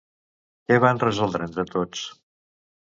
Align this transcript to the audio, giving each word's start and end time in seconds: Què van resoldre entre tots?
Què 0.71 0.77
van 0.85 1.03
resoldre 1.05 1.49
entre 1.51 1.69
tots? 1.77 2.11